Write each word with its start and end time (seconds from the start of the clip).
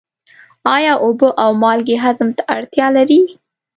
آیا 0.75 0.93
اوبه 1.05 1.29
او 1.43 1.51
مالګې 1.61 1.97
هضم 2.05 2.29
ته 2.37 2.43
اړتیا 2.55 2.87
لري؟ 2.97 3.19